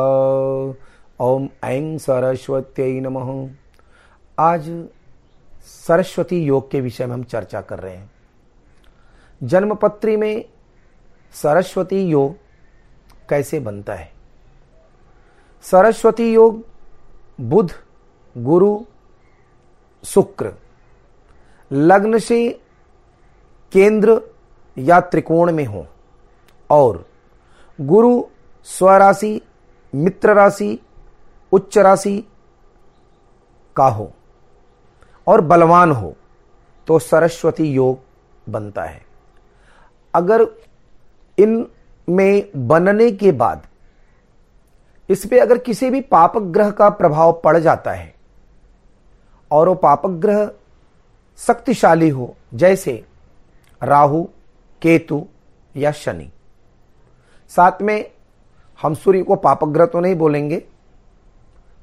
ओम 1.20 1.48
ऐं 1.64 1.98
सरस्वत्यै 1.98 3.00
नमः। 3.00 3.50
आज 4.38 4.84
सरस्वती 5.64 6.44
योग 6.44 6.70
के 6.70 6.80
विषय 6.80 7.06
में 7.06 7.14
हम 7.14 7.22
चर्चा 7.22 7.60
कर 7.60 7.78
रहे 7.78 7.96
हैं। 7.96 8.10
जन्मपत्री 9.42 10.16
में 10.16 10.44
सरस्वती 11.32 12.02
योग 12.02 12.34
कैसे 13.28 13.60
बनता 13.60 13.94
है? 13.94 14.12
सरस्वती 15.62 16.32
योग 16.32 16.64
बुध, 17.40 17.72
गुरु, 18.38 18.80
शुक्र 20.04 20.52
लग्न 21.70 22.18
से 22.18 22.48
केंद्र 23.72 24.20
या 24.76 25.00
त्रिकोण 25.00 25.52
में 25.52 25.64
हो। 25.66 25.86
और 26.70 27.04
गुरु 27.78 28.24
स्वराशि, 28.66 29.40
मित्र 29.94 30.34
राशि, 30.34 30.78
उच्च 31.52 31.78
राशि 31.78 32.18
का 33.76 33.86
हो 33.86 34.10
और 35.26 35.40
बलवान 35.40 35.92
हो 35.92 36.14
तो 36.86 36.98
सरस्वती 36.98 37.64
योग 37.64 37.98
बनता 38.48 38.82
है। 38.82 39.04
अगर 40.14 40.46
इन 41.38 41.66
में 42.08 42.50
बनने 42.56 43.10
के 43.10 43.32
बाद 43.32 43.66
इस 45.08 45.26
पे 45.26 45.38
अगर 45.38 45.58
किसी 45.58 45.90
भी 45.90 46.00
पापक 46.00 46.42
ग्रह 46.42 46.70
का 46.70 46.88
प्रभाव 46.90 47.40
पड़ 47.44 47.56
जाता 47.58 47.92
है 47.92 48.14
और 49.50 49.68
वो 49.68 49.74
पापक 49.74 50.10
ग्रह 50.10 50.50
शक्तिशाली 51.38 52.08
हो, 52.08 52.34
जैसे 52.54 53.02
राहु, 53.82 54.22
केतु 54.82 55.26
या 55.74 55.92
शनि। 55.92 56.30
साथ 57.50 57.82
में 57.82 58.10
हम 58.78 58.94
सूर्य 58.94 59.22
को 59.22 59.36
पापक 59.36 59.68
ग्रह 59.68 59.86
तो 59.86 60.00
नहीं 60.00 60.14
बोलेंगे, 60.14 60.62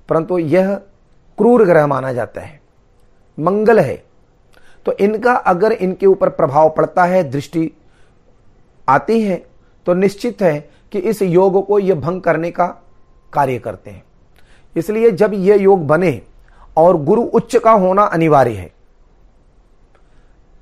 परंतु 0.10 0.38
यह 0.40 0.74
क्रूर 1.38 1.66
ग्रह 1.66 1.88
माना 1.88 2.12
जाता 2.14 2.42
है। 2.42 2.60
मंगल 3.38 3.80
है 3.80 4.04
तो 4.86 4.92
इनका 4.94 5.34
अगर 5.34 5.72
इनके 5.72 6.06
ऊपर 6.06 6.30
प्रभाव 6.30 6.70
पड़ता 6.70 7.04
है, 7.04 7.24
दृष्टि 7.24 7.72
आती 8.88 9.22
है 9.22 9.36
तो 9.88 9.94
निश्चित 9.94 10.42
है 10.42 10.60
कि 10.94 11.00
इस 11.00 11.22
योग 11.22 11.66
को 11.68 11.80
यह 11.80 11.96
भंग 11.96 12.22
करने 12.22 12.52
का 12.52 12.66
कार्य 13.34 13.60
करते 13.60 13.92
हैं। 13.92 14.04
इसलिए 14.76 15.12
जब 15.12 15.34
यह 15.34 15.62
योग 15.62 15.86
बने 15.88 16.22
और 16.78 16.98
गुरु 16.98 17.22
उच्च 17.24 17.56
का 17.56 17.72
होना 17.74 18.04
अनिवार्य 18.04 18.54
है 18.54 18.72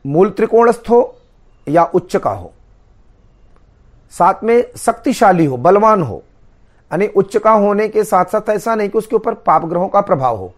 मूल 0.05 0.29
त्रिकोणस्थ 0.29 0.89
हो 0.89 1.15
या 1.67 1.83
उच्च 1.83 2.15
का 2.15 2.29
हो। 2.29 2.51
साथ 4.11 4.43
में 4.43 4.63
शक्तिशाली 4.77 5.45
हो, 5.45 5.57
बलवान 5.57 6.01
हो। 6.01 6.23
यानी 6.91 7.07
उच्च 7.07 7.37
का 7.37 7.51
होने 7.51 7.87
के 7.87 8.03
साथ 8.03 8.25
साथ 8.25 8.49
ऐसा 8.49 8.75
नहीं 8.75 8.89
कि 8.89 8.97
उसके 8.97 9.15
ऊपर 9.15 9.33
पाप 9.33 9.65
ग्रहों 9.65 9.87
का 9.87 10.01
प्रभाव 10.01 10.37
हो। 10.37 10.53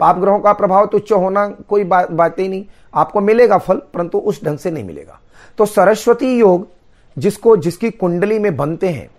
पाप 0.00 0.18
ग्रहों 0.18 0.38
का 0.38 0.52
प्रभाव 0.52 0.86
तो 0.86 0.96
उच्च 0.96 1.12
होना 1.12 1.46
कोई 1.48 1.84
बात 1.84 2.10
बात 2.10 2.38
ही 2.38 2.48
नहीं। 2.48 2.64
आपको 2.94 3.20
मिलेगा 3.20 3.58
फल, 3.58 3.76
परंतु 3.94 4.18
उस 4.18 4.44
ढंग 4.44 4.58
से 4.58 4.70
नहीं 4.70 4.84
मिलेगा। 4.84 5.20
तो 5.58 5.66
सरस्वती 5.66 6.38
योग 6.38 6.68
जिसको, 7.16 7.56
जिसकी 7.56 7.90
कुंडली 7.90 8.38
में 8.38 8.56
बनते 8.56 8.88
हैं, 8.88 9.10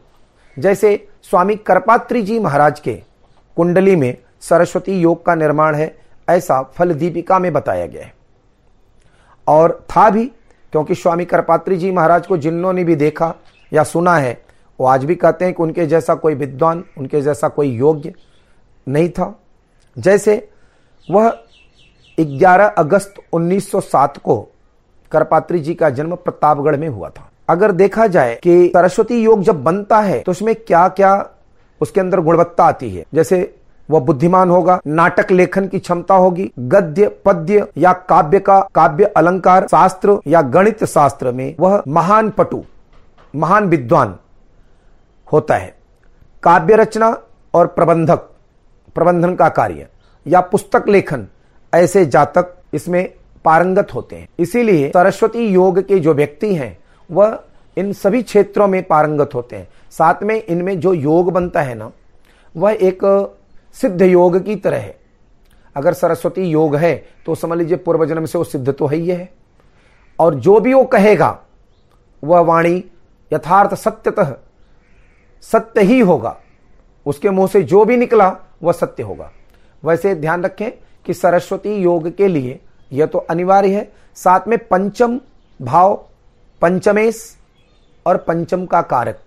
जैसे 0.58 1.08
स्वामी 1.24 1.56
करपात्री 1.56 2.22
जी 2.22 2.40
महाराज 2.40 2.80
के 2.80 2.94
कुंडली 3.58 3.96
में 3.96 4.18
सरस्वती 4.42 5.00
योग 5.00 5.26
का 5.26 5.36
निर्माण 5.36 5.76
है, 5.76 5.96
ऐसा 6.30 6.62
फल 6.62 6.94
दीपिका 6.94 7.40
में 7.40 7.54
बताया 7.54 7.86
गया 7.86 8.04
है। 8.04 8.14
और 9.48 9.86
था 9.90 10.10
भी, 10.10 10.26
क्योंकि 10.74 10.96
स्वामी 10.96 11.26
करपात्री 11.26 11.78
जी 11.78 11.92
महाराज 11.92 12.28
को 12.28 12.38
जिन्होंने 12.38 12.84
भी 12.84 12.96
देखा 12.96 13.34
या 13.72 13.84
सुना 13.84 14.16
है, 14.16 14.42
वो 14.80 14.88
आज 14.88 15.06
भी 15.06 15.16
कहते 15.16 15.46
हैं 15.46 15.54
कि 15.54 15.64
उनके 15.64 15.86
जैसा 15.86 16.16
कोई 16.16 16.36
विद्वान, 16.36 16.84
उनके 16.98 17.22
जैसा 17.22 17.48
कोई 17.48 17.70
योग्य 17.70 18.14
नहीं 18.88 19.10
था। 19.10 19.34
जैसे 19.98 20.36
वह 21.08 21.30
11 22.18 22.68
अगस्त 22.68 23.16
1907 23.34 24.18
को 24.18 24.36
करपात्री 25.12 25.60
जी 25.60 25.74
का 25.74 25.90
जन्म 25.90 26.16
प्रतापगढ़ 26.16 26.76
में 26.78 26.88
हुआ 26.88 27.10
था। 27.10 27.30
अगर 27.50 27.72
देखा 27.72 28.08
जाए 28.08 28.36
कि 28.36 28.68
सरस्वती 28.68 29.22
योग 29.22 29.42
जब 29.44 29.64
बनता 29.64 30.00
है 30.00 30.20
तो 30.20 30.32
उसमें 30.32 30.54
क्या 30.58 30.88
क्या 30.90 31.14
उसके 31.82 32.00
अंदर 32.02 32.20
गुणवत्ता 32.20 32.64
आती 32.64 32.90
है। 32.90 33.06
जैसे 33.14 33.40
वह 33.90 34.00
बुद्धिमान 34.00 34.50
होगा, 34.50 34.80
नाटक 34.88 35.32
लेखन 35.32 35.68
की 35.68 35.80
क्षमता 35.80 36.16
होगी, 36.16 36.52
गद्य, 36.60 37.08
पद्य 37.26 37.66
या 37.78 37.94
काव्य 37.94 38.40
का, 38.40 38.60
काव्य 38.76 39.06
अलंकार, 39.08 39.68
शास्त्र 39.68 40.18
या 40.28 40.42
गणित 40.42 40.84
शास्त्र 40.84 41.32
में 41.32 41.56
वह 41.60 41.84
महान 41.88 42.30
पटु, 42.30 42.64
महान 43.36 43.66
विद्वान 43.66 44.16
होता 45.28 45.56
है। 45.56 45.76
काव्य 46.44 46.76
रचना 46.76 47.16
और 47.54 47.68
प्रबंधक, 47.68 48.30
प्रबंधन 48.96 49.36
का 49.36 49.50
कार्य 49.50 49.88
या 50.26 50.42
पुस्तक 50.42 50.88
लेखन 50.90 51.28
ऐसे 51.74 52.06
जातक 52.06 52.54
इसमें 52.74 53.14
पारंगत 53.46 53.94
होते 53.94 54.16
हैं। 54.16 54.28
इसीलिए 54.40 54.90
सरस्वती 54.90 55.48
योग 55.48 55.80
के 55.80 56.00
जो 56.00 56.14
व्यक्ति 56.14 56.54
हैं, 56.56 56.78
वह 57.10 57.40
इन 57.78 57.92
सभी 57.94 58.22
क्षेत्रों 58.22 58.68
में 58.68 58.84
पारंगत 58.84 59.30
होते 59.34 59.56
हैं। 59.56 59.68
साथ 59.92 60.24
में 60.24 60.42
इनमें 60.44 60.80
जो 60.80 60.94
योग 60.94 61.32
बनता 61.32 61.62
है 61.62 61.76
ना, 61.76 61.92
वह 62.56 62.72
एक 62.72 63.04
सिद्ध 63.76 64.02
योग 64.02 64.44
की 64.46 64.56
तरह 64.56 64.78
है। 64.78 64.98
अगर 65.76 65.94
सरस्वती 65.94 66.44
योग 66.44 66.76
है 66.76 66.96
तो 67.26 67.36
समझ 67.36 67.58
लीजिए 67.58 67.78
पूर्व 67.78 68.06
जन्म 68.06 68.26
से 68.26 68.38
वो 68.38 68.44
सिद्ध 68.44 68.70
तो 68.70 68.88
है 68.88 68.98
ही 68.98 69.10
है। 69.10 69.30
और 70.20 70.36
जो 70.36 70.60
भी 70.60 70.74
वो 70.74 70.84
कहेगा, 70.86 71.40
वह 72.24 72.40
वाणी 72.40 72.84
यथार्थ 73.32 73.74
सत्यतः 73.74 74.34
सत्य 75.44 75.82
ही 75.82 76.00
होगा। 76.00 76.36
उसके 77.06 77.30
मुँह 77.30 77.48
से 77.48 77.62
जो 77.64 77.84
भी 77.86 77.98
निकला, 77.98 78.36
वह 78.64 78.72
सत्य 78.72 79.04
होगा। 79.04 79.32
वैसे 79.84 80.16
ध्यान 80.16 80.44
रखें 80.44 80.72
कि 81.06 81.14
सरस्वती 81.14 81.76
योग 81.76 82.10
के 82.16 82.28
लिए 82.28 82.60
यह 82.92 83.06
तो 83.06 83.18
अनिवार्य 83.20 83.76
है। 83.76 83.92
साथ 84.16 84.48
में 84.48 84.58
पंचम 84.68 85.20
भाव, 85.60 85.96
पंचमेश 86.62 87.38
और 88.06 88.18
पंचम 88.18 88.66
का 88.66 88.82
कारक। 88.82 89.20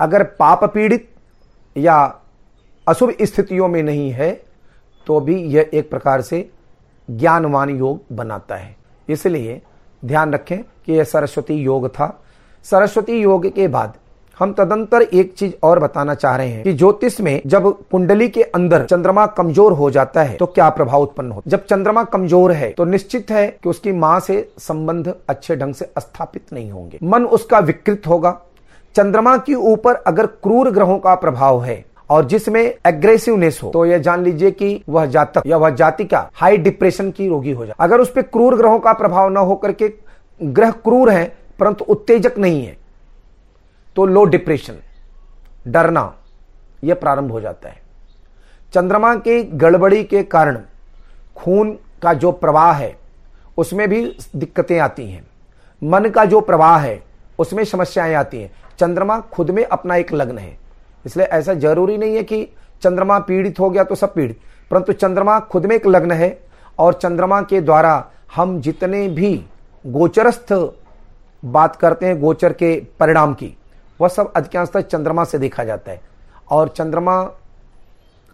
अगर 0.00 0.22
पाप 0.22 0.64
पीड़ित 0.64 1.10
या 1.76 2.06
अशुभ 2.88 3.14
स्थितियों 3.22 3.68
में 3.68 3.82
नहीं 3.82 4.10
है 4.10 4.30
तो 5.06 5.20
भी 5.20 5.36
यह 5.46 5.70
एक 5.74 5.90
प्रकार 5.90 6.22
से 6.22 6.48
ज्ञानवान 7.08 7.70
योग 7.70 8.16
बनाता 8.16 8.56
है। 8.56 8.76
इसलिए 9.08 9.60
ध्यान 10.02 10.32
रखें 10.32 10.58
कि 10.58 10.92
यह 10.92 11.04
सरस्वती 11.04 11.54
योग 11.54 11.88
था। 11.88 12.08
सरस्वती 12.66 13.20
योग 13.20 13.46
के 13.46 13.68
बाद 13.68 13.94
हम 14.38 14.52
तदंतर 14.52 15.02
एक 15.02 15.32
चीज़ 15.34 15.52
और 15.62 15.78
बताना 15.78 16.14
चाह 16.14 16.36
रहे 16.36 16.48
हैं 16.48 16.62
कि 16.64 16.72
ज्योतिष 16.72 17.20
में 17.20 17.40
जब 17.46 17.64
कुंडली 17.90 18.28
के 18.28 18.42
अंदर 18.42 18.84
चंद्रमा 18.84 19.26
कमज़ोर 19.28 19.72
हो 19.72 19.90
जाता 19.90 20.22
है 20.22 20.36
तो 20.36 20.46
क्या 20.46 20.68
प्रभाव 20.70 21.02
उत्पन्न 21.02 21.32
होता 21.32 21.42
है? 21.46 21.50
जब 21.50 21.64
चंद्रमा 21.66 22.04
कमज़ोर 22.04 22.52
है 22.52 22.70
तो 22.70 22.84
निश्चित 22.84 23.30
है 23.30 23.46
कि 23.46 23.68
उसकी 23.68 23.92
माँ 23.94 24.18
से 24.20 24.48
संबंध 24.58 25.14
अच्छे 25.28 25.56
ढंग 25.56 25.74
से 25.74 25.90
स्थापित 25.98 26.52
नहीं 26.52 26.70
होंगे। 26.70 26.98
मन 27.04 27.24
उसका 27.26 27.58
विकृत 27.60 28.06
होगा। 28.06 28.38
चंद्रमा 28.96 29.36
के 29.38 29.54
ऊपर 29.54 29.94
अगर 29.96 30.26
क्रूर 30.26 30.70
ग्रहों 30.70 30.98
का 30.98 31.14
प्रभाव 31.16 31.62
है 31.64 31.84
और 32.10 32.24
जिसमें 32.24 32.62
एग्रेसिवनेस 32.62 33.60
हो 33.62 33.70
तो 33.70 33.84
यह 33.86 33.98
जान 33.98 34.22
लीजिए 34.24 34.50
कि 34.50 34.82
वह 34.88 35.06
जातक 35.06 35.46
या 35.46 35.56
वह 35.56 35.70
जाति 35.70 36.04
का 36.04 36.28
हाई 36.34 36.56
डिप्रेशन 36.56 37.10
की 37.10 37.28
रोगी 37.28 37.52
हो 37.52 37.66
जाए 37.66 37.74
अगर 37.80 38.00
उस 38.00 38.12
पर 38.12 38.22
क्रूर 38.22 38.56
ग्रहों 38.56 38.78
का 38.78 38.92
प्रभाव 38.92 39.28
न 39.28 39.36
होकर 39.38 39.72
के 39.72 39.92
ग्रह 40.40 40.70
क्रूर 40.70 41.10
है, 41.10 41.24
परंतु 41.60 41.84
उत्तेजक 41.84 42.38
नहीं 42.38 42.64
है 42.66 42.76
तो 43.96 44.06
लो 44.06 44.24
डिप्रेशन 44.24 44.76
डरना, 45.66 46.14
यह 46.84 46.94
प्रारंभ 46.94 47.32
हो 47.32 47.40
जाता 47.40 47.68
है। 47.68 47.82
चंद्रमा 48.72 49.14
के 49.16 49.42
गड़बड़ी 49.42 50.02
के 50.04 50.22
कारण 50.24 50.58
खून 51.36 51.72
का 52.02 52.12
जो 52.14 52.30
प्रवाह 52.32 52.72
है, 52.72 52.96
उसमें 53.58 53.88
भी 53.88 54.04
दिक्कतें 54.36 54.78
आती 54.78 55.08
हैं। 55.10 55.26
मन 55.82 56.08
का 56.08 56.24
जो 56.24 56.40
प्रवाह 56.40 56.78
है, 56.78 57.00
उसमें 57.38 57.64
समस्याएँ 57.64 58.14
आती 58.14 58.40
हैं। 58.40 58.50
चंद्रमा 58.78 59.18
खुद 59.32 59.50
में 59.50 59.64
अपना 59.64 59.96
एक 59.96 60.12
लग्न 60.12 60.38
है। 60.38 60.56
इसलिए 61.08 61.26
ऐसा 61.26 61.54
ज़रूरी 61.56 61.96
नहीं 61.98 62.16
है 62.16 62.22
कि 62.22 62.42
चंद्रमा 62.82 63.18
पीड़ित 63.18 63.60
हो 63.60 63.68
गया 63.70 63.84
तो 63.84 63.94
सब 63.94 64.12
पीड़ित। 64.14 64.40
परंतु 64.70 64.92
चंद्रमा 64.94 65.38
खुद 65.42 65.66
में 65.66 65.74
एक 65.76 65.86
लग्न 65.86 66.12
है 66.12 66.38
और 66.78 66.94
चंद्रमा 66.94 67.40
के 67.42 67.60
द्वारा 67.60 68.04
हम 68.34 68.60
जितने 68.60 69.06
भी 69.08 69.34
गोचरस्थ 69.84 70.52
बात 71.42 71.76
करते 71.76 72.06
हैं, 72.06 72.20
गोचर 72.20 72.52
के 72.52 72.74
परिणाम 73.00 73.34
की, 73.34 73.54
वह 74.00 74.08
सब 74.08 74.32
अधिकांशतः 74.32 74.80
चंद्रमा 74.80 75.24
से 75.24 75.38
देखा 75.38 75.64
जाता 75.64 75.92
है। 75.92 76.00
और 76.50 76.68
चंद्रमा 76.68 77.22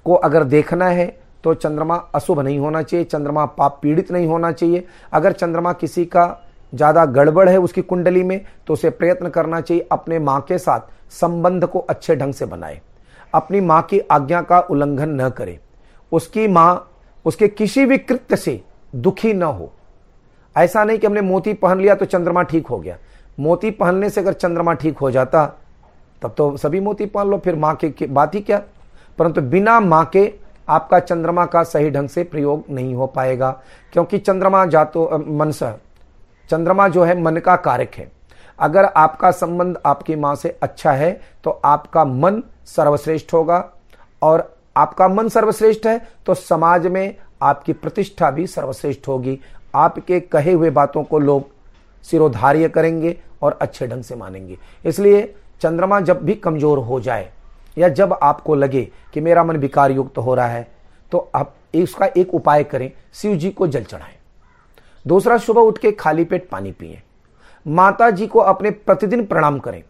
को 0.07 0.15
अगर 0.15 0.45
देखना 0.45 0.89
है 0.89 1.07
तो 1.45 1.55
चंद्रमा 1.55 1.97
अशुभ 2.15 2.41
नहीं 2.41 2.59
होना 2.59 2.83
चाहिए, 2.83 3.05
चंद्रमा 3.05 3.45
पाप 3.49 3.79
पीड़ित 3.83 4.13
नहीं 4.13 4.27
होना 4.27 4.51
चाहिए। 4.53 4.87
अगर 5.13 5.33
चंद्रमा 5.33 5.73
किसी 5.73 6.05
का 6.07 6.25
ज़्यादा 6.75 7.05
गड़बड़ 7.07 7.49
है 7.49 7.59
उसकी 7.59 7.83
कुंडली 7.83 8.23
में 8.23 8.41
तो 8.67 8.73
उसे 8.73 8.91
प्रयत्न 8.91 9.29
करना 9.29 9.61
चाहिए 9.61 9.87
अपने 9.93 10.19
माँ 10.19 10.41
के 10.41 10.59
साथ 10.59 10.81
संबंध 11.13 11.67
को 11.67 11.79
अच्छे 11.81 12.17
ढंग 12.17 12.35
से 12.35 12.47
बनाए। 12.47 12.81
अपनी 13.35 13.61
माँ 13.61 13.81
की 13.83 13.99
आज्ञा 14.01 14.43
का 14.43 14.61
उल्लंघन 14.61 15.21
न 15.21 15.29
करे। 15.31 15.59
उसकी 16.13 16.47
माँ, 16.49 16.91
उसके 17.25 17.49
किसी 17.49 17.85
भी 17.87 17.99
कृत्य 17.99 18.37
से 18.37 18.61
दुखी 18.95 19.33
न 19.33 19.43
हो। 19.43 19.73
ऐसा 20.57 20.85
नहीं 20.85 20.99
कि 20.99 21.07
हमने 21.07 21.21
मोती 21.23 21.53
पहन 21.55 21.81
लिया 21.81 21.95
तो 21.95 22.05
चंद्रमा 22.05 22.43
ठीक 22.45 22.67
हो 22.67 22.79
गया। 22.79 22.97
मोती 23.39 23.71
पहनने 23.73 24.11
से 24.11 24.21
अगर 24.21 24.33
चंद्रमा 24.33 24.73
ठीक 24.75 24.99
हो 24.99 25.11
जाता, 25.11 25.45
तब 26.23 26.35
तो 26.39 26.57
सभी 26.57 26.81
मोती 26.81 27.07
पहन 27.07 27.29
लो, 27.29 27.39
फिर 27.39 27.57
माँ 27.57 27.75
के 27.77 28.07
बात 28.07 28.35
ही 28.35 28.41
क्या? 28.41 28.63
परंतु 29.19 29.41
बिना 29.43 29.79
माँ 29.81 30.05
के 30.07 30.33
आपका 30.69 30.99
चंद्रमा 31.01 31.47
का 31.47 31.63
सही 31.63 31.91
ढंग 31.91 32.09
से 32.09 32.25
प्रयोग 32.25 32.65
नहीं 32.71 32.95
हो 32.95 33.07
पाएगा, 33.07 33.51
क्योंकि 33.93 34.19
चंद्रमा 34.19 34.65
जातो 34.67 35.09
मनस 35.21 35.63
चंद्रमा 36.51 36.89
जो 36.89 37.05
है 37.05 37.21
मन 37.21 37.37
का 37.37 37.57
कारक 37.59 37.95
है। 37.95 38.11
अगर 38.59 38.85
आपका 38.87 39.31
संबंध 39.33 39.79
आपकी 39.87 40.17
माँ 40.17 40.35
से 40.35 40.49
अच्छा 40.63 40.93
है 40.93 41.11
तो 41.45 41.51
आपका 41.65 42.05
मन 42.05 42.43
सर्वश्रेष्ठ 42.67 43.33
होगा। 43.33 43.59
और 44.23 44.53
आपका 44.77 45.09
मन 45.09 45.29
सर्वश्रेष्ठ 45.29 45.87
है 45.87 45.99
तो 46.27 46.35
समाज 46.35 46.87
में 46.87 47.17
आपकी 47.43 47.73
प्रतिष्ठा 47.75 48.31
भी 48.31 48.47
सर्वश्रेष्ठ 48.47 49.09
होगी। 49.09 49.39
आपके 49.75 50.21
कहे 50.23 50.53
हुए 50.53 50.71
बातों 50.73 51.03
को 51.05 51.19
लोग 51.19 51.49
सिरोधार्य 52.05 52.69
करेंगे 52.69 53.17
और 53.43 53.59
अच्छे 53.63 53.87
ढंग 53.87 54.03
से 54.03 54.17
मानेंगे। 54.17 54.57
इसलिए 54.85 55.23
चंद्रमा 55.61 56.01
जब 56.01 56.23
भी 56.23 56.35
कमज़ोर 56.37 56.79
हो 56.81 57.01
जाए, 57.01 57.31
या 57.77 57.89
जब 57.91 58.13
आपको 58.15 58.55
लगे 58.55 58.83
कि 59.15 59.21
मेरा 59.21 59.45
मन 59.45 59.57
विकार 59.57 59.91
युक्त 59.91 60.19
हो 60.19 60.35
रहा 60.35 60.47
है 60.47 60.67
तो 61.13 61.31
आप 61.35 61.55
इसका 61.75 62.07
एक 62.09 62.35
उपाय 62.35 62.65
करें, 62.65 62.91
शिव 63.15 63.35
जी 63.35 63.51
को 63.51 63.67
जल 63.67 63.85
चढ़ाएँ। 63.85 64.17
दूसरा, 65.05 65.37
सुबह 65.39 65.61
उठ 65.61 65.79
के 65.79 65.93
खाली 65.93 66.25
पेट 66.25 66.49
पानी 66.49 66.73
पिए। 66.73 67.03
माता 67.67 68.11
जी 68.11 68.27
को 68.27 68.39
अपने 68.39 68.71
प्रतिदिन 68.71 69.25
प्रणाम 69.27 69.59
करें। 69.59 69.83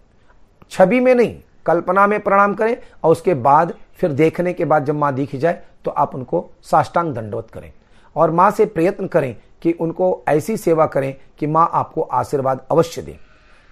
छवि 0.71 1.01
में 1.01 1.15
नहीं, 1.15 1.37
कल्पना 1.67 2.07
में 2.07 2.21
प्रणाम 2.21 2.55
करें 2.55 2.77
और 3.05 3.13
उसके 3.13 3.35
बाद, 3.35 3.75
फिर 3.95 4.13
देखने 4.13 4.53
के 4.53 4.65
बाद 4.65 4.85
जब 4.85 4.95
माँ 4.95 5.13
दिख 5.15 5.35
जाए 5.37 5.63
तो 5.85 5.91
आप 5.91 6.15
उनको 6.15 6.49
साष्टांग 6.63 7.15
दंडवत 7.15 7.51
करें। 7.53 7.73
और 8.17 8.31
माँ 8.31 8.51
से 8.51 8.67
प्रयत्न 8.67 9.07
करें 9.07 9.35
कि 9.63 9.73
उनको 9.73 10.25
ऐसी 10.29 10.57
सेवा 10.57 10.87
करें 10.87 11.15
कि 11.39 11.47
माँ 11.47 11.69
आपको 11.73 12.03
आशीर्वाद 12.03 12.67
अवश्य 12.71 13.03
दें, 13.03 13.17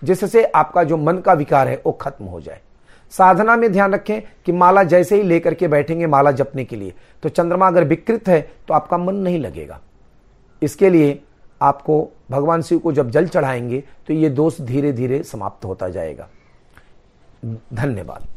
जिससे 0.02 0.44
आपका 0.44 0.84
जो 0.84 0.96
मन 0.96 1.18
का 1.18 1.32
विकार 1.32 1.68
है, 1.68 1.80
वो 1.86 1.92
खत्म 1.92 2.24
हो 2.24 2.40
जाए। 2.40 2.60
साधना 3.12 3.56
में 3.56 3.70
ध्यान 3.72 3.94
रखें 3.94 4.20
कि 4.46 4.52
माला 4.52 4.82
जैसे 4.84 5.16
ही 5.16 5.22
लेकर 5.22 5.54
के 5.54 5.68
बैठेंगे, 5.68 6.06
माला 6.06 6.30
जपने 6.32 6.64
के 6.64 6.76
लिए। 6.76 6.92
तो 7.22 7.28
चंद्रमा 7.28 7.66
अगर 7.66 7.84
विकृत 7.84 8.28
है 8.28 8.40
तो 8.68 8.74
आपका 8.74 8.98
मन 8.98 9.14
नहीं 9.16 9.38
लगेगा। 9.40 9.80
इसके 10.62 10.90
लिए 10.90 11.20
आपको 11.62 11.96
भगवान 12.30 12.62
शिव 12.62 12.78
को 12.78 12.92
जब 12.92 13.10
जल 13.10 13.28
चढ़ाएँगे 13.28 13.82
तो 14.06 14.14
ये 14.14 14.28
दोष 14.30 14.60
धीरे 14.60 14.92
धीरे 14.92 15.22
समाप्त 15.22 15.64
होता 15.64 15.88
जाएगा। 15.88 16.28
धन्यवाद। 17.74 18.28